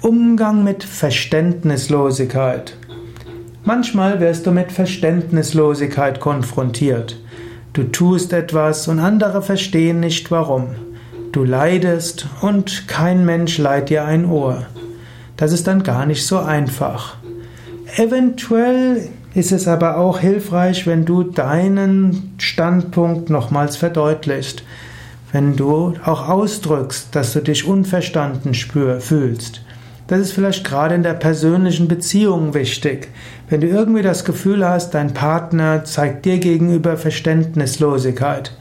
Umgang 0.00 0.62
mit 0.62 0.84
Verständnislosigkeit. 0.84 2.76
Manchmal 3.64 4.20
wirst 4.20 4.46
du 4.46 4.52
mit 4.52 4.70
Verständnislosigkeit 4.70 6.20
konfrontiert. 6.20 7.20
Du 7.72 7.82
tust 7.82 8.32
etwas 8.32 8.86
und 8.86 9.00
andere 9.00 9.42
verstehen 9.42 9.98
nicht 9.98 10.30
warum. 10.30 10.68
Du 11.32 11.42
leidest 11.42 12.28
und 12.42 12.86
kein 12.86 13.24
Mensch 13.24 13.58
leiht 13.58 13.88
dir 13.88 14.04
ein 14.04 14.24
Ohr. 14.24 14.66
Das 15.36 15.52
ist 15.52 15.66
dann 15.66 15.82
gar 15.82 16.06
nicht 16.06 16.24
so 16.24 16.38
einfach. 16.38 17.16
Eventuell 17.96 19.08
ist 19.34 19.50
es 19.50 19.66
aber 19.66 19.96
auch 19.96 20.20
hilfreich, 20.20 20.86
wenn 20.86 21.06
du 21.06 21.24
deinen 21.24 22.34
Standpunkt 22.38 23.30
nochmals 23.30 23.76
verdeutlichst, 23.76 24.62
wenn 25.32 25.56
du 25.56 25.94
auch 26.04 26.28
ausdrückst, 26.28 27.08
dass 27.16 27.32
du 27.32 27.40
dich 27.40 27.66
unverstanden 27.66 28.54
spür, 28.54 29.00
fühlst. 29.00 29.62
Das 30.08 30.20
ist 30.20 30.32
vielleicht 30.32 30.64
gerade 30.64 30.94
in 30.94 31.02
der 31.02 31.12
persönlichen 31.12 31.86
Beziehung 31.86 32.54
wichtig. 32.54 33.08
Wenn 33.50 33.60
du 33.60 33.66
irgendwie 33.66 34.00
das 34.00 34.24
Gefühl 34.24 34.66
hast, 34.66 34.94
dein 34.94 35.12
Partner 35.12 35.84
zeigt 35.84 36.24
dir 36.24 36.38
gegenüber 36.38 36.96
Verständnislosigkeit. 36.96 38.56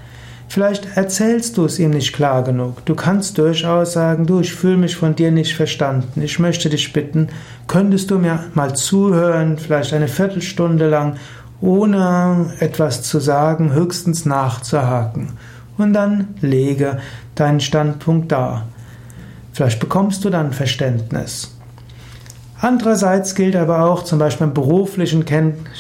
Vielleicht 0.50 0.98
erzählst 0.98 1.58
du 1.58 1.64
es 1.64 1.80
ihm 1.80 1.92
nicht 1.92 2.14
klar 2.14 2.44
genug. 2.44 2.86
Du 2.86 2.96
kannst 2.96 3.38
durchaus 3.38 3.94
sagen, 3.94 4.26
du, 4.26 4.42
ich 4.42 4.54
fühle 4.54 4.76
mich 4.76 4.98
von 4.98 5.16
dir 5.16 5.32
nicht 5.32 5.56
verstanden. 5.56 6.22
Ich 6.22 6.38
möchte 6.38 6.70
dich 6.70 6.92
bitten, 6.92 7.30
könntest 7.68 8.12
du 8.12 8.18
mir 8.18 8.44
mal 8.54 8.76
zuhören, 8.76 9.58
vielleicht 9.58 9.94
eine 9.94 10.10
Viertelstunde 10.10 10.90
lang, 10.90 11.16
ohne 11.62 12.54
etwas 12.60 13.04
zu 13.04 13.20
sagen, 13.22 13.74
höchstens 13.74 14.26
nachzuhaken. 14.26 15.30
Und 15.78 15.94
dann 15.94 16.36
lege 16.42 17.00
deinen 17.36 17.62
Standpunkt 17.62 18.34
dar. 18.34 18.66
Vielleicht 19.58 19.80
bekommst 19.80 20.24
du 20.24 20.30
dann 20.30 20.54
Verständnis. 20.54 21.58
Andererseits 22.62 23.34
gilt 23.34 23.56
aber 23.56 23.86
auch 23.86 24.04
zum 24.04 24.20
Beispiel 24.20 24.46
im 24.46 24.54
beruflichen, 24.54 25.26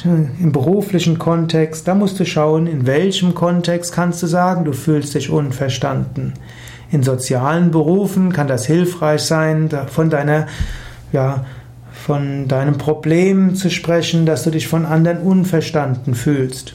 im 0.03 0.52
beruflichen 0.52 1.20
Kontext, 1.20 1.88
da 1.88 1.94
musst 1.94 2.20
du 2.20 2.25
schauen, 2.25 2.66
in 2.66 2.88
welchem 2.88 3.36
Kontext 3.36 3.94
kannst 3.94 4.23
du 4.23 4.25
sagen, 4.25 4.66
du 4.66 4.73
fühlst 4.73 5.14
dich 5.14 5.30
unverstanden. 5.30 6.33
In 6.89 7.03
sozialen 7.03 7.70
Berufen 7.70 8.33
kann 8.33 8.48
das 8.48 8.66
hilfreich 8.66 9.22
sein, 9.22 9.70
von 9.86 10.09
deiner, 10.09 10.48
ja, 11.11 11.45
von 11.94 12.48
deinem 12.48 12.80
Problem 12.80 13.53
zu 13.53 13.70
sprechen, 13.70 14.25
dass 14.25 14.44
du 14.44 14.50
dich 14.50 14.67
von 14.67 14.88
anderen 14.88 15.20
unverstanden 15.20 16.16
fühlst. 16.16 16.73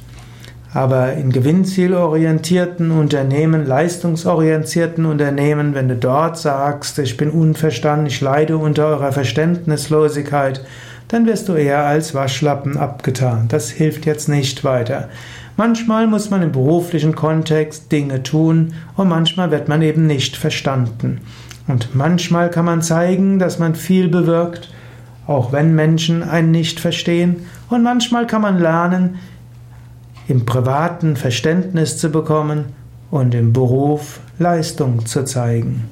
Aber 0.74 1.12
in 1.12 1.32
gewinnzielorientierten 1.32 2.92
Unternehmen, 2.92 3.66
leistungsorientierten 3.66 5.04
Unternehmen, 5.04 5.74
wenn 5.74 5.88
du 5.88 5.96
dort 5.96 6.38
sagst, 6.38 6.98
ich 6.98 7.18
bin 7.18 7.30
unverstanden, 7.30 8.06
ich 8.06 8.20
leide 8.22 8.56
unter 8.56 8.86
eurer 8.86 9.12
Verständnislosigkeit, 9.12 10.64
dann 11.08 11.26
wirst 11.26 11.50
du 11.50 11.52
eher 11.52 11.84
als 11.84 12.14
Waschlappen 12.14 12.78
abgetan. 12.78 13.48
Das 13.48 13.68
hilft 13.68 14.06
jetzt 14.06 14.30
nicht 14.30 14.64
weiter. 14.64 15.10
Manchmal 15.58 16.06
muss 16.06 16.30
man 16.30 16.40
im 16.40 16.52
beruflichen 16.52 17.14
Kontext 17.14 17.92
Dinge 17.92 18.22
tun 18.22 18.72
und 18.96 19.08
manchmal 19.08 19.50
wird 19.50 19.68
man 19.68 19.82
eben 19.82 20.06
nicht 20.06 20.38
verstanden. 20.38 21.20
Und 21.68 21.94
manchmal 21.94 22.50
kann 22.50 22.64
man 22.64 22.80
zeigen, 22.80 23.38
dass 23.38 23.58
man 23.58 23.74
viel 23.74 24.08
bewirkt, 24.08 24.72
auch 25.26 25.52
wenn 25.52 25.74
Menschen 25.74 26.22
einen 26.22 26.50
nicht 26.50 26.80
verstehen. 26.80 27.44
Und 27.68 27.82
manchmal 27.82 28.26
kann 28.26 28.40
man 28.40 28.58
lernen, 28.58 29.18
im 30.28 30.46
privaten 30.46 31.16
Verständnis 31.16 31.98
zu 31.98 32.10
bekommen 32.10 32.66
und 33.10 33.34
im 33.34 33.52
Beruf 33.52 34.20
Leistung 34.38 35.04
zu 35.06 35.24
zeigen. 35.24 35.88